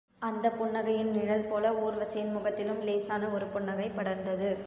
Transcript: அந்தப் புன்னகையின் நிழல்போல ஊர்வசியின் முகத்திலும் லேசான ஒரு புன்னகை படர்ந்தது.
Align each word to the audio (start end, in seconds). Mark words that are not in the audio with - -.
அந்தப் 0.21 0.55
புன்னகையின் 0.59 1.11
நிழல்போல 1.11 1.73
ஊர்வசியின் 1.81 2.31
முகத்திலும் 2.31 2.81
லேசான 2.81 3.29
ஒரு 3.29 3.47
புன்னகை 3.47 3.89
படர்ந்தது. 3.89 4.51